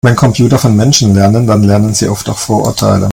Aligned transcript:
Wenn 0.03 0.15
Computer 0.15 0.57
von 0.57 0.75
Menschen 0.75 1.13
lernen, 1.13 1.45
dann 1.45 1.61
lernen 1.61 1.93
sie 1.93 2.07
oft 2.09 2.27
auch 2.27 2.39
Vorurteile. 2.39 2.99